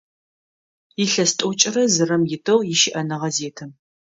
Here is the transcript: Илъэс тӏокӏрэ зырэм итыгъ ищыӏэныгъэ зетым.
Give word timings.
Илъэс 1.03 1.31
тӏокӏрэ 1.37 1.83
зырэм 1.95 2.23
итыгъ 2.35 2.63
ищыӏэныгъэ 2.73 3.29
зетым. 3.35 3.71